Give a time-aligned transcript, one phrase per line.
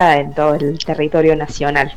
[0.00, 1.92] en todo el territorio nacional.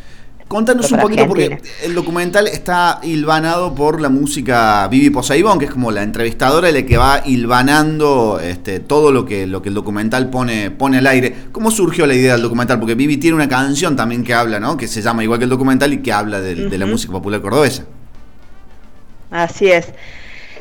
[0.48, 5.72] Contanos un poquito, porque el documental está hilvanado por la música Vivi Poseidón, que es
[5.72, 10.32] como la entrevistadora la que va hilvanando este, todo lo que, lo que el documental
[10.32, 11.32] pone, pone al aire.
[11.52, 12.80] ¿Cómo surgió la idea del documental?
[12.80, 14.78] Porque Vivi tiene una canción también que habla, ¿no?
[14.78, 17.84] Que se llama igual que el documental y que habla de, la música popular cordobesa.
[19.30, 19.94] Así es.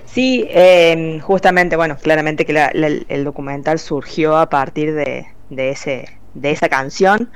[0.04, 6.50] Sí, em, justamente, bueno, claramente que el documental surgió a partir de, de ese de
[6.52, 7.30] esa canción.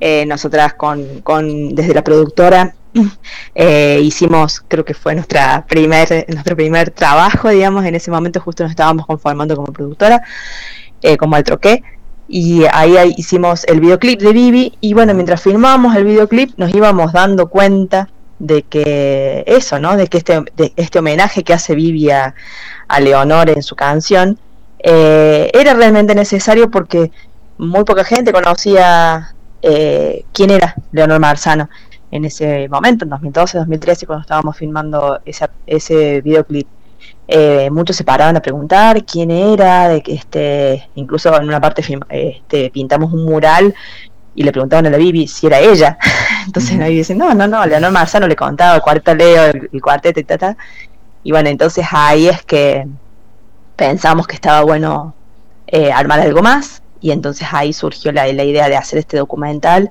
[0.00, 2.74] Eh, nosotras con, con, desde la productora
[3.54, 8.62] eh, hicimos, creo que fue nuestra primer, nuestro primer trabajo, digamos, en ese momento justo
[8.62, 10.22] nos estábamos conformando como productora,
[11.02, 11.82] eh, como al troqué.
[12.32, 17.12] Y ahí, hicimos el videoclip de Vivi y bueno, mientras filmábamos el videoclip nos íbamos
[17.12, 18.08] dando cuenta
[18.38, 19.96] de que eso, ¿no?
[19.96, 22.36] De que este, de este homenaje que hace Vivi a,
[22.86, 24.38] a Leonor en su canción
[24.82, 27.10] era realmente necesario porque
[27.60, 31.68] muy poca gente conocía eh, quién era Leonor Marzano
[32.10, 36.66] en ese momento, en 2012, 2013, cuando estábamos filmando ese, ese videoclip.
[37.28, 41.82] Eh, muchos se paraban a preguntar quién era, de que este, incluso en una parte
[42.08, 43.74] este, pintamos un mural
[44.34, 45.98] y le preguntaban a la Bibi si era ella.
[46.46, 49.82] Entonces la Bibi dice, no, no, no, Leonor Marzano le contaba el cuarto Leo, el,
[49.82, 50.56] cuarteto y tal,
[51.22, 52.86] Y bueno, entonces ahí es que
[53.76, 55.14] pensamos que estaba bueno
[55.66, 59.90] eh, armar algo más y entonces ahí surgió la, idea de hacer este documental.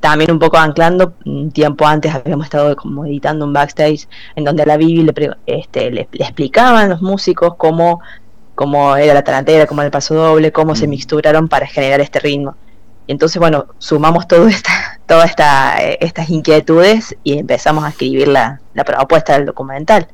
[0.00, 4.62] También un poco anclando, un tiempo antes habíamos estado como editando un backstage en donde
[4.62, 8.00] a la Bibi le, este, le, explicaban los músicos cómo,
[8.54, 10.90] cómo era la tarantela, cómo era el paso doble, cómo se mm.
[10.90, 12.54] mixturaron para generar este ritmo.
[13.08, 18.60] Y entonces, bueno, sumamos todo esta, todas esta, estas inquietudes y empezamos a escribir la,
[18.74, 20.08] la propuesta del documental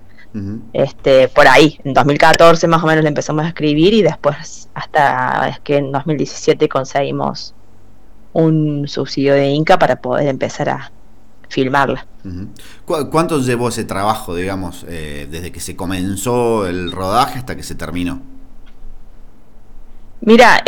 [0.72, 5.48] este, por ahí, en 2014 más o menos le empezamos a escribir y después hasta
[5.48, 7.54] es que en 2017 conseguimos
[8.32, 10.90] un subsidio de Inca para poder empezar a
[11.48, 12.06] filmarla.
[12.84, 17.76] ¿Cuánto llevó ese trabajo, digamos, eh, desde que se comenzó el rodaje hasta que se
[17.76, 18.20] terminó?
[20.20, 20.64] Mira,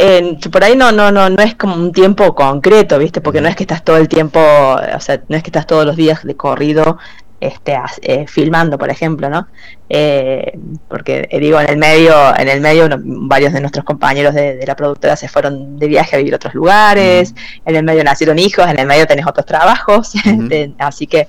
[0.52, 3.22] por ahí no, no, no, no es como un tiempo concreto, ¿viste?
[3.22, 5.86] Porque no es que estás todo el tiempo, o sea, no es que estás todos
[5.86, 6.98] los días de corrido
[7.40, 9.46] este, eh, filmando, por ejemplo, ¿no?
[9.88, 10.58] Eh,
[10.88, 14.74] porque eh, digo, en el medio, en el medio varios de nuestros compañeros de, la
[14.74, 18.66] productora se fueron de viaje a vivir a otros lugares, en el medio nacieron hijos,
[18.68, 20.12] en el medio tenés otros trabajos,
[20.78, 21.28] así que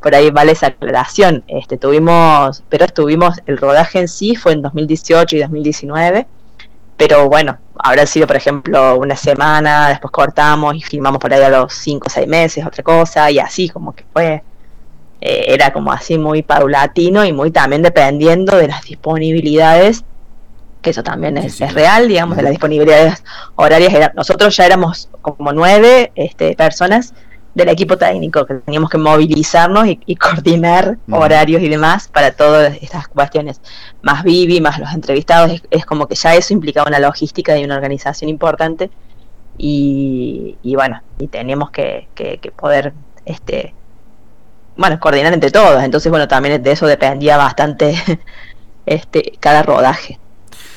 [0.00, 1.44] por ahí vale esa aclaración.
[1.48, 6.26] Este, tuvimos, pero estuvimos, el rodaje en sí fue en 2018 y 2019,
[6.96, 11.50] pero bueno, habrá sido, por ejemplo, una semana, después cortamos y filmamos por ahí a
[11.50, 14.42] los 5 o 6 meses, otra cosa, y así como que fue
[15.20, 20.04] eh, era como así muy paulatino y muy también dependiendo de las disponibilidades,
[20.80, 23.22] que eso también es, real, digamos, de las disponibilidades
[23.56, 24.12] horarias.
[24.14, 27.12] nosotros ya éramos como nueve este, personas
[27.54, 33.08] del equipo técnico que teníamos que movilizarnos y, coordinar horarios y demás para todas estas
[33.08, 33.60] cuestiones.
[34.02, 37.74] Más Vivi, más los entrevistados, es, como que ya eso implicaba una logística y una
[37.74, 38.90] organización importante.
[39.58, 42.94] Y, bueno, y teníamos que, que, que poder
[43.26, 43.74] este,
[44.80, 45.82] bueno, coordinar entre todos.
[45.82, 47.94] Entonces, bueno, también de eso dependía bastante
[48.86, 50.18] este cada rodaje.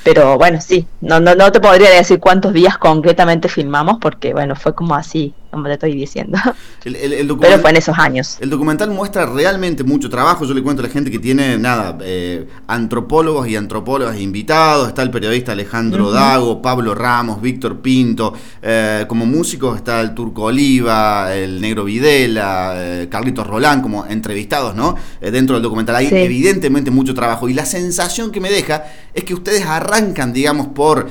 [0.03, 4.55] Pero bueno, sí, no, no, no te podría decir cuántos días concretamente filmamos porque, bueno,
[4.57, 6.37] fue como así, como te estoy diciendo.
[6.83, 8.37] Pero fue en esos años.
[8.41, 10.45] El documental muestra realmente mucho trabajo.
[10.45, 14.89] Yo le cuento a la gente que tiene, nada, eh, antropólogos y antropólogas invitados.
[14.89, 18.33] Está el periodista Alejandro Dago, Pablo Ramos, Víctor Pinto.
[18.61, 24.75] Eh, como músicos está el Turco Oliva, el Negro Videla, eh, Carlitos Rolán, como entrevistados,
[24.75, 24.95] ¿no?
[25.21, 25.95] dentro del documental.
[25.95, 27.47] Hay evidentemente mucho trabajo.
[27.47, 31.09] Y la sensación que me deja es que ustedes arrancan, digamos, por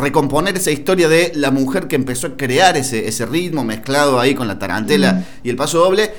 [0.00, 4.34] recomponer esa historia de la mujer que empezó a crear ese, ese ritmo mezclado ahí
[4.34, 6.10] con la tarantela y el paso doble,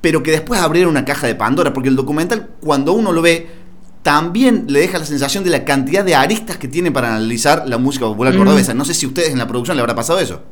[0.00, 3.48] pero que después abrieron una caja de Pandora, porque el documental, cuando uno lo ve,
[4.02, 7.78] también le deja la sensación de la cantidad de aristas que tiene para analizar la
[7.78, 8.74] música popular cordobesa.
[8.74, 10.42] No sé si a ustedes en la producción le habrá pasado eso.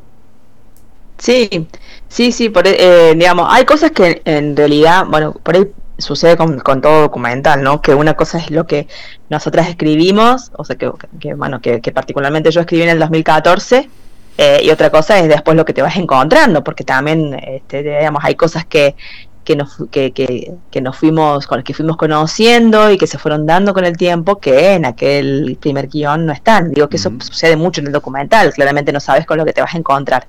[1.19, 1.69] Sí,
[2.09, 5.67] sí, sí, por, eh, digamos, hay cosas que en realidad, bueno, por ahí
[6.03, 7.81] sucede con, todo documental, ¿no?
[7.81, 8.89] Que una cosa es lo que
[9.29, 10.91] nosotras escribimos, o sea, que,
[11.35, 13.89] bueno, que, que, particularmente yo escribí en el 2014,
[14.39, 18.25] eh, y otra cosa es después lo que te vas encontrando, porque también, este, digamos,
[18.25, 18.95] hay cosas que,
[19.45, 23.47] que nos, que, que, que, nos fuimos, con que fuimos conociendo y que se fueron
[23.47, 26.71] dando con el tiempo que en aquel primer guion no están.
[26.73, 29.61] Digo que eso sucede mucho en el documental, claramente no sabes con lo que te
[29.61, 30.29] vas a encontrar.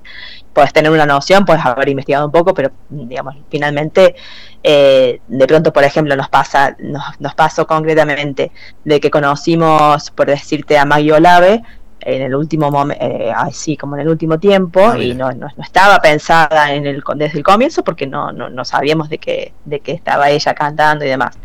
[0.53, 4.15] Puedes tener una noción, puedes haber investigado un poco, pero digamos, finalmente,
[4.63, 8.51] eh, de pronto, por ejemplo, nos pasa, nos, nos pasó concretamente
[8.83, 11.63] de que conocimos, por decirte, a Maggie Olave,
[12.05, 15.47] en el último momento, eh, así como en el último tiempo, ah, y no, no,
[15.61, 19.79] estaba pensada en el, desde el comienzo porque no, no, no sabíamos de qué, de
[19.79, 21.37] qué estaba ella cantando y demás.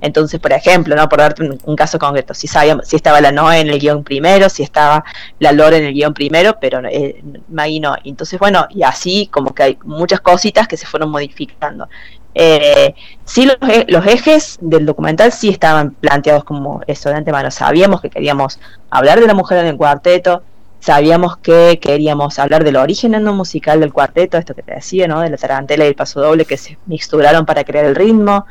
[0.00, 1.08] Entonces, por ejemplo, ¿no?
[1.08, 4.48] por darte un, caso concreto, si sabíamos, si estaba la Noé en el guion primero,
[4.48, 5.04] si estaba
[5.38, 7.96] la Lore en el guion primero, pero eh, Maggie no.
[8.04, 11.88] Entonces, bueno, y así como que hay muchas cositas que se fueron modificando.
[12.38, 12.94] Eh,
[13.24, 17.50] sí, los, e, los, ejes del documental sí estaban planteados como eso de antemano.
[17.50, 18.60] Sabíamos que queríamos
[18.90, 20.42] hablar de la mujer en el cuarteto,
[20.78, 25.20] sabíamos que queríamos hablar del origen no musical del cuarteto, esto que te decía, ¿no?
[25.20, 28.44] De la tarantela y el paso doble que se mixturaron para crear el ritmo.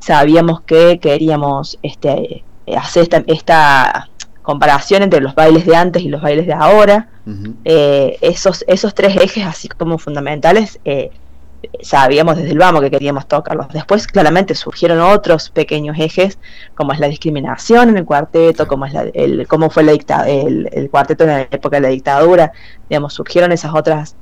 [0.00, 2.44] Sabíamos que queríamos este,
[2.76, 4.10] hacer esta, esta
[4.42, 7.08] comparación entre los bailes de antes y los bailes de ahora.
[7.64, 11.10] Eh, esos, esos tres ejes, así como fundamentales, eh,
[11.82, 13.68] sabíamos desde el vamos que queríamos tocarlos.
[13.68, 16.38] Después claramente surgieron otros pequeños ejes,
[16.74, 20.28] como es la discriminación en el cuarteto, como es la, el, cómo fue la dicta,
[20.28, 22.52] el, cuarteto en la época de la dictadura,
[22.88, 24.16] digamos, surgieron esas otras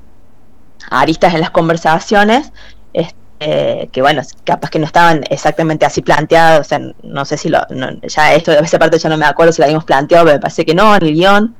[0.89, 2.51] aristas en las conversaciones,
[2.93, 7.49] este, que bueno, capaz que no estaban exactamente así planteados, o sea, no sé si
[7.49, 7.59] lo,
[8.03, 10.65] ya esto, esa parte ya no me acuerdo si la habíamos planteado, pero me parece
[10.65, 11.55] que no en el guion,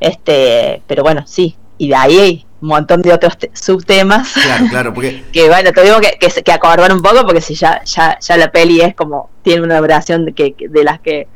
[0.00, 4.32] este, pero bueno, sí, y de ahí un montón de otros subtemas.
[4.32, 5.24] Claro, claro, porque...
[5.32, 8.50] que bueno, tuvimos que, que, que, acordar un poco porque si ya, ya, ya la
[8.50, 11.28] peli es como, tiene una duración de, que, de las que,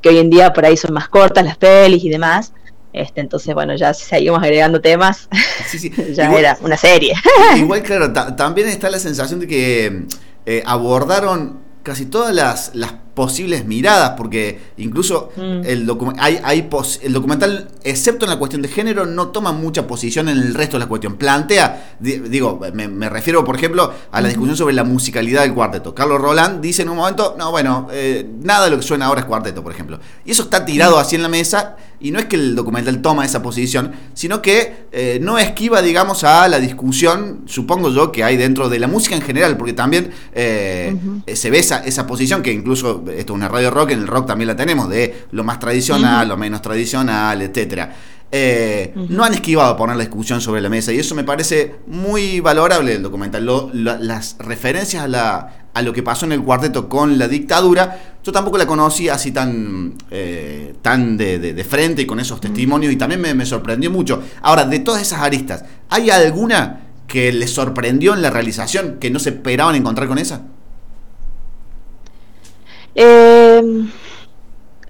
[0.00, 2.52] que hoy en día por ahí son más cortas las pelis y demás.
[2.92, 5.28] Este, entonces, bueno, ya si seguimos agregando temas,
[6.12, 7.14] ya era una serie.
[7.56, 10.06] Igual, claro, también está la sensación de que
[10.46, 15.64] eh, abordaron casi todas las, las posibles miradas, porque incluso mm.
[15.64, 16.68] el, hay, hay
[17.02, 20.76] el documental, excepto en la cuestión de género, no toma mucha posición en el resto
[20.76, 21.16] de la cuestión.
[21.16, 25.94] Plantea, digo, me, refiero, por ejemplo, a la discusión sobre la musicalidad del cuarteto.
[25.94, 29.20] Carlos Roland dice en un momento, no, bueno, eh, nada de lo que suena ahora
[29.20, 30.00] es cuarteto, por ejemplo.
[30.24, 33.24] Y eso está tirado así en la mesa, y no es que el documental toma
[33.24, 38.36] esa posición, sino que eh, no esquiva, digamos, a la discusión, supongo yo, que hay
[38.36, 40.94] dentro de la música en general, porque también eh,
[41.32, 44.26] se ve esa, esa posición que incluso esto es una radio rock, en el rock
[44.26, 47.94] también la tenemos, de lo más tradicional, lo menos tradicional, etcétera.
[48.36, 52.40] Eh, no han esquivado poner la discusión sobre la mesa y eso me parece muy
[52.40, 53.48] valorable del documental.
[53.72, 58.32] las referencias a, la, a lo que pasó en el cuarteto con la dictadura, yo
[58.32, 63.20] tampoco la conocí así tan, eh, tan de, frente y con esos testimonios y también
[63.20, 64.20] me, me sorprendió mucho.
[64.42, 69.20] Ahora, de todas esas aristas, ¿hay alguna que les sorprendió en la realización que no
[69.20, 70.42] se esperaban encontrar con esa?
[72.94, 73.62] Eh,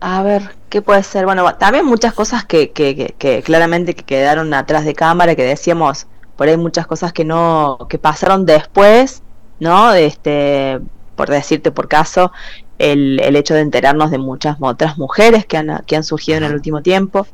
[0.01, 1.25] a ver, ¿qué puede ser?
[1.25, 6.07] Bueno, también muchas cosas que, que, que, claramente que quedaron atrás de cámara, que decíamos,
[6.37, 9.23] por ahí muchas cosas que no, que pasaron después,
[9.61, 9.93] ¿no?
[9.95, 10.81] Este,
[11.17, 12.33] por decirte por caso,
[12.79, 16.45] el, el hecho de enterarnos de muchas otras mujeres que han, que han surgido en
[16.45, 17.27] el último tiempo,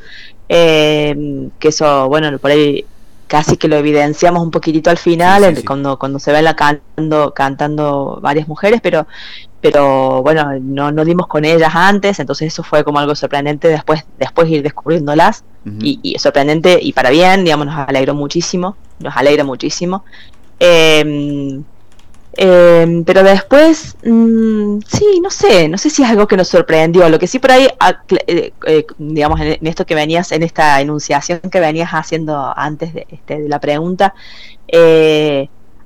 [0.49, 2.85] eh, que eso, bueno, por ahí
[3.27, 8.19] casi que lo evidenciamos un poquitito al final, cuando cuando se ven la cantando, cantando
[8.21, 9.07] varias mujeres, pero
[9.61, 14.05] pero bueno, no, no dimos con ellas antes, entonces eso fue como algo sorprendente después,
[14.19, 15.45] después ir descubriéndolas
[15.81, 20.05] y, sorprendente y para bien, digamos, nos alegró muchísimo, nos alegra muchísimo.
[20.59, 21.63] Em,
[23.05, 27.09] pero después, mm, sí, no sé, no sé si es algo que nos sorprendió.
[27.11, 27.69] Lo que sí por ahí,
[28.27, 33.07] eh, eh, digamos, en, esto que venías, en esta enunciación que venías haciendo antes de,
[33.11, 34.15] este, de la pregunta,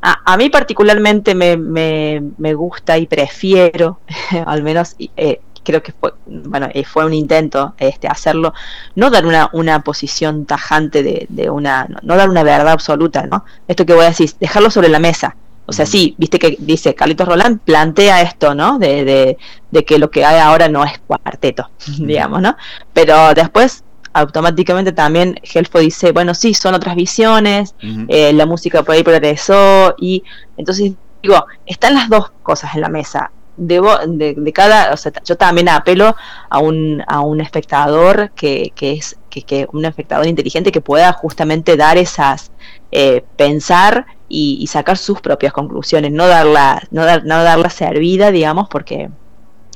[0.05, 4.01] eh, a, mí particularmente me, me, gusta y prefiero,
[4.47, 8.53] al menos eh, creo que fue, bueno, eh, fue un intento este, hacerlo,
[8.95, 13.45] no dar una, una posición tajante de, de una, no, dar una verdad absoluta, ¿no?
[13.67, 15.37] Esto que voy a decir, dejarlo sobre la mesa.
[15.67, 18.79] O sea, sí, viste que dice Carlitos Roland plantea esto, ¿no?
[18.79, 19.39] De, de,
[19.71, 22.57] de que lo que hay ahora no es cuarteto, digamos, ¿no?
[22.93, 23.84] Pero después
[24.15, 27.75] automáticamente también Helfo dice, bueno, sí, son otras visiones,
[28.09, 30.23] eh, la música por ahí progresó, y
[30.57, 30.93] entonces
[31.23, 33.31] digo, están las dos cosas en la mesa.
[33.57, 36.17] Debo, de, de cada, o sea, yo también apelo
[36.51, 41.13] a un, a un espectador que, que es que, que un espectador inteligente que pueda
[41.13, 42.51] justamente dar esas,
[42.93, 48.69] eh, pensar y, sacar sus propias conclusiones, no darla, no, dar, no darla servida, digamos,
[48.69, 49.11] porque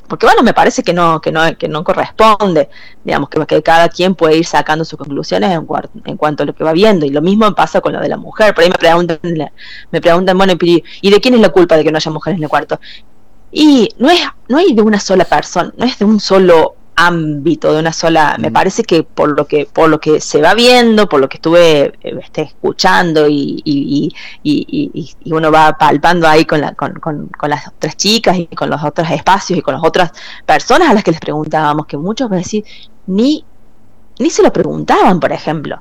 [0.08, 2.68] porque bueno, me parece que no, que no, que no corresponde,
[3.04, 5.66] digamos, que, cada quien puede ir sacando sus conclusiones en,
[6.04, 8.16] en, cuanto a lo que va viendo, y lo mismo pasa con lo de la
[8.16, 9.18] mujer, por ahí me preguntan,
[9.90, 12.44] me preguntan, bueno, ¿y de quién es la culpa de que no haya mujeres en
[12.44, 12.80] el cuarto?
[13.50, 17.72] Y no es, no hay de una sola persona, no es de un solo ámbito
[17.72, 18.52] de una sola me mm.
[18.52, 21.92] parece que por lo que por lo que se va viendo por lo que estuve
[22.02, 24.12] este, escuchando y, y,
[24.42, 28.46] y, y, uno va palpando ahí con, la, con, con, con, las otras chicas y
[28.48, 30.12] con los otros espacios y con las otras
[30.44, 32.64] personas a las que les preguntábamos que muchos a decir
[33.06, 33.44] ni
[34.18, 35.80] ni se lo preguntaban, por ejemplo.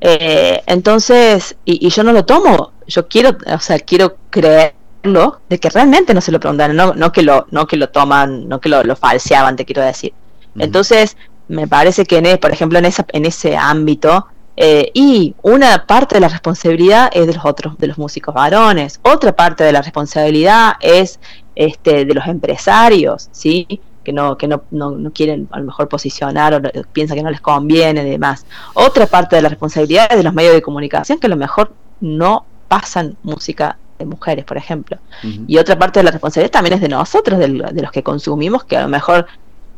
[0.00, 5.70] Eh, entonces, y, yo no lo tomo, yo quiero, o sea, quiero creerlo de que
[5.70, 8.68] realmente no se lo preguntaban, no, no que lo, no que lo toman, no que
[8.68, 10.12] lo, lo falseaban, te quiero decir.
[10.58, 11.16] Entonces,
[11.48, 16.14] me parece que, en, por ejemplo, en, esa, en ese ámbito, eh, y una parte
[16.14, 19.00] de la responsabilidad es de los otros, de los músicos varones.
[19.02, 21.18] Otra parte de la responsabilidad es
[21.56, 23.80] este, de los empresarios, ¿sí?
[24.04, 26.60] que no, que no, no, quieren a lo mejor posicionar o
[26.92, 28.46] piensan que no les conviene y demás.
[28.74, 31.72] Otra parte de la responsabilidad es de los medios de comunicación que a lo mejor
[32.00, 34.98] no pasan música de mujeres, por ejemplo.
[35.46, 38.76] Y otra parte de la responsabilidad también es de nosotros, de, los que consumimos, que
[38.76, 39.26] a lo mejor,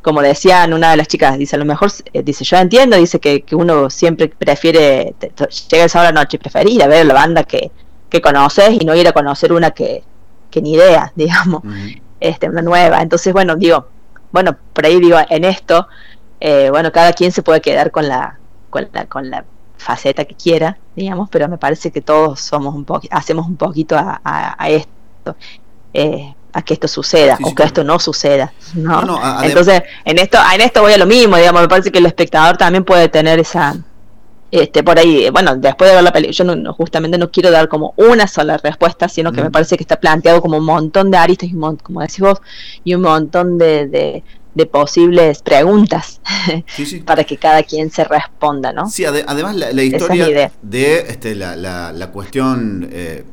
[0.06, 3.18] como decían una de las chicas, dice, a lo mejor, eh, dice, yo entiendo, dice
[3.18, 5.16] que, que uno siempre prefiere,
[5.68, 7.72] llega el sábado a la noche y preferir ir a ver la banda que,
[8.08, 10.04] que conoces y no ir a conocer una que,
[10.48, 11.64] que ni idea, digamos,
[12.20, 13.02] este, una nueva.
[13.02, 13.88] Entonces, bueno, digo,
[14.30, 15.88] bueno, por ahí digo, en esto,
[16.38, 18.38] eh, bueno, cada quien se puede quedar con la,
[18.70, 19.44] con la, con la
[19.76, 23.96] faceta que quiera, digamos, pero me parece que todos somos un poco, hacemos un poquito
[23.96, 25.34] a, a, esto,
[25.92, 29.20] eh, a que esto suceda, o que esto no suceda, ¿no?
[29.42, 32.56] Entonces, en esto, en esto voy a lo mismo, digamos, me parece que el espectador
[32.56, 33.76] también puede tener esa,
[34.50, 37.68] este, por ahí, bueno, después de ver la película, yo no, justamente no quiero dar
[37.68, 41.18] como una sola respuesta, sino que me parece que está planteado como un montón de
[41.18, 42.40] aristas, y como decís vos,
[42.84, 46.22] y un montón de, de, posibles preguntas
[47.04, 48.88] para que cada quien se responda, ¿no?
[48.88, 52.88] Sí, además la, historia de este, la, la, la cuestión...
[52.90, 53.24] Eh,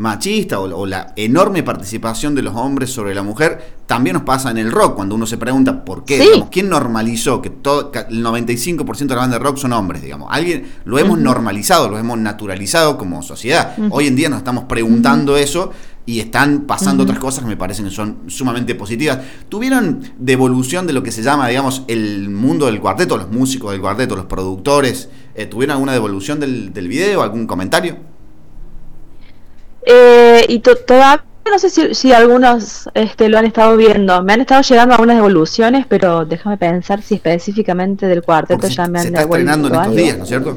[0.00, 4.56] machista o, la enorme participación de los hombres sobre la mujer también nos pasa en
[4.56, 9.14] el rock, cuando uno se pregunta por qué, ¿quién normalizó que todo, el 95% de
[9.14, 10.28] la banda de rock son hombres, digamos?
[10.30, 13.74] Alguien lo hemos normalizado, lo hemos naturalizado como sociedad.
[13.90, 15.70] Hoy en día nos estamos preguntando eso
[16.06, 19.18] y están pasando otras cosas que me parecen que son sumamente positivas.
[19.50, 23.82] ¿Tuvieron devolución de lo que se llama, digamos, el mundo del cuarteto, los músicos del
[23.82, 25.10] cuarteto, los productores?
[25.34, 28.09] Eh, ¿Tuvieron alguna devolución del, del video, algún comentario?
[29.84, 34.22] Eh, y todavía no sé si, algunos este, lo han estado viendo.
[34.22, 38.98] Me han estado llegando algunas devoluciones, pero déjame pensar si específicamente del cuarteto ya me
[38.98, 40.56] han se está estrenando en estos días, ¿no es cierto?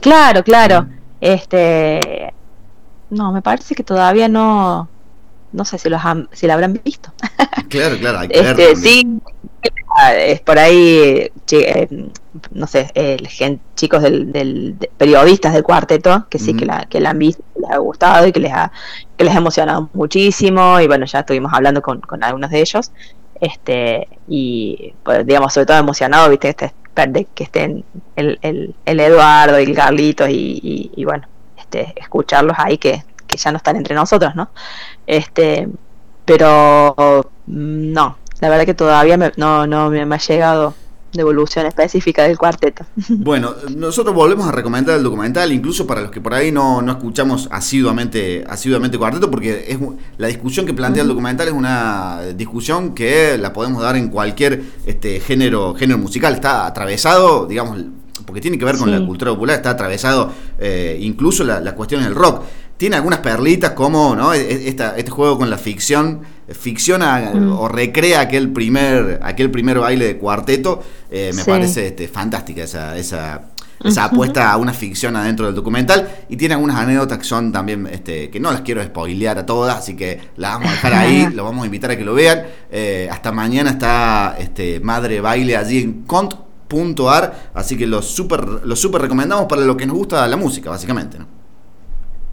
[0.00, 0.86] Claro, claro.
[1.20, 2.32] Este,
[3.10, 4.88] no, me parece que todavía no,
[5.52, 6.00] no sé si los
[6.32, 7.12] si la habrán visto.
[7.68, 9.20] Claro, claro, hay que este, Sí,
[10.18, 12.08] es por ahí, eh,
[12.50, 13.28] no sé, el
[13.76, 17.78] chicos del, periodistas del cuarteto que sí que la que la han visto, les ha
[17.78, 18.72] gustado y que les ha
[19.16, 20.80] que les ha emocionado muchísimo.
[20.80, 22.92] Y bueno ya estuvimos hablando con, con algunos de ellos.
[23.40, 27.84] Este y pues, digamos sobre todo emocionado viste este de que estén
[28.16, 31.26] el, el, el Eduardo y el Carlitos y, y, bueno
[31.56, 34.50] este escucharlos ahí que, que ya no están entre nosotros no
[35.06, 35.68] este
[36.26, 36.94] pero
[37.46, 40.74] mm, no la verdad que todavía no, no me ha llegado
[41.12, 42.84] devolución específica del cuarteto.
[43.32, 46.92] Bueno, nosotros volvemos a recomendar el documental, incluso para los que por ahí no, no
[46.92, 49.78] escuchamos asiduamente, asiduamente cuarteto, porque es
[50.18, 54.62] la discusión que plantea el documental es una discusión que la podemos dar en cualquier
[54.86, 56.34] este género, género musical.
[56.34, 57.78] Está atravesado, digamos,
[58.26, 62.06] porque tiene que ver con la cultura popular, está atravesado eh, incluso las la cuestiones
[62.06, 62.42] del rock
[62.82, 64.34] tiene algunas perlitas como ¿no?
[64.34, 66.22] E, e, este juego con la ficción,
[66.54, 67.52] ficciona mm.
[67.52, 72.96] o recrea aquel primer, aquel primer baile de cuarteto, eh, me parece este, fantástica esa,
[72.96, 73.48] esa,
[73.84, 77.86] esa apuesta a una ficción adentro del documental y tiene algunas anécdotas que son también,
[77.86, 81.28] este, que no las quiero spoilear a todas, así que las vamos a dejar ahí,
[81.34, 82.42] lo vamos a invitar a que lo vean.
[82.70, 88.76] Eh, hasta mañana está este, Madre Baile allí en cont.ar, así que lo super, lo
[88.76, 91.18] super recomendamos para lo que nos gusta la música, básicamente.
[91.18, 91.26] ¿no?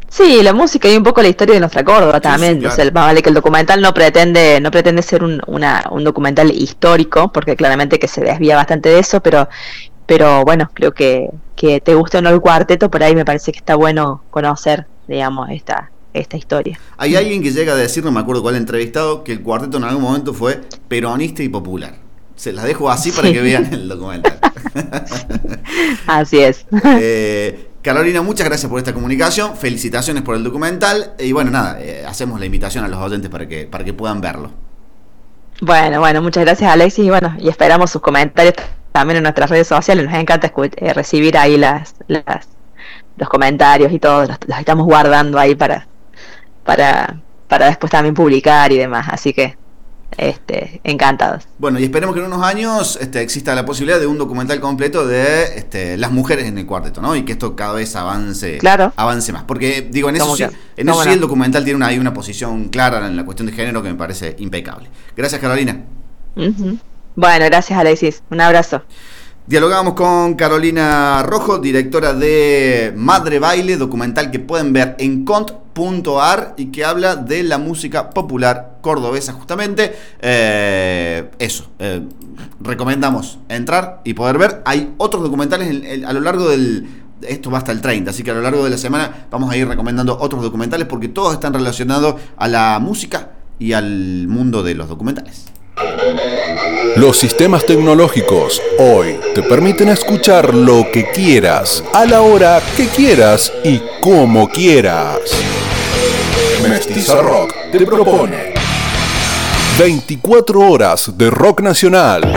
[0.10, 2.62] Sí, la música y un poco la historia de nuestra Córdoba también.
[2.92, 8.00] vale que el documental no pretende, no pretende ser un, un documental histórico, porque claramente
[8.00, 9.48] que se desvía bastante de eso, pero,
[10.06, 13.52] pero bueno, creo que, que te guste o no el cuarteto, por ahí me parece
[13.52, 16.80] que está bueno conocer, digamos, esta, esta historia.
[16.98, 19.84] Hay alguien que llega a decir, no me acuerdo cuál entrevistado, que el cuarteto en
[19.84, 21.96] algún momento fue peronista y popular.
[22.36, 24.40] Se las dejo así para que vean el documental.
[26.08, 26.66] así es.
[27.02, 31.14] Eh, Carolina, muchas gracias por esta comunicación, felicitaciones por el documental.
[31.18, 34.22] Y bueno, nada, eh, hacemos la invitación a los oyentes para que, para que puedan
[34.22, 34.52] verlo.
[35.60, 37.06] Bueno, bueno, muchas gracias Alexis.
[37.06, 38.54] Y bueno, y esperamos sus comentarios
[38.92, 41.96] también en nuestras redes sociales, nos encanta eh, recibir ahí las,
[43.18, 45.88] los comentarios y todo, los, los, estamos guardando ahí para,
[46.64, 49.58] para, para después también publicar y demás, así que
[50.18, 51.48] este, encantados.
[51.58, 55.08] Bueno, y esperemos que en unos años este, exista la posibilidad de un documental completo
[55.08, 57.16] de este, las mujeres en el cuarteto, ¿no?
[57.16, 58.94] Y que esto cada vez avance, claro.
[58.96, 59.44] avance más.
[59.44, 62.70] Porque, digo, en eso, sí, en eso sí el documental tiene una, hay una posición
[62.70, 64.90] clara en la cuestión de género que me parece impecable.
[65.16, 65.84] Gracias, Carolina.
[66.36, 68.24] Bueno, gracias, Alexis.
[68.30, 68.84] Un abrazo.
[69.50, 76.68] Dialogamos con Carolina Rojo, directora de Madre Baile, documental que pueden ver en cont.ar y
[76.68, 79.96] que habla de la música popular cordobesa justamente.
[80.22, 82.04] Eh, eso, eh,
[82.62, 84.62] recomendamos entrar y poder ver.
[84.66, 86.88] Hay otros documentales a lo largo del...
[87.24, 89.58] Esto va hasta el 30, así que a lo largo de la semana vamos a
[89.58, 94.76] ir recomendando otros documentales porque todos están relacionados a la música y al mundo de
[94.76, 95.46] los documentales.
[97.00, 103.54] Los sistemas tecnológicos hoy te permiten escuchar lo que quieras, a la hora que quieras
[103.64, 105.20] y como quieras.
[106.62, 108.54] Mestiza Rock te propone
[109.78, 112.34] 24 horas de rock nacional.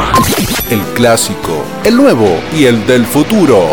[0.70, 3.66] El clásico, el nuevo y el del futuro.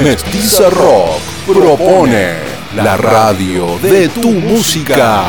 [0.00, 1.18] Mestiza Rock
[1.48, 2.34] propone
[2.76, 5.26] la radio de tu música.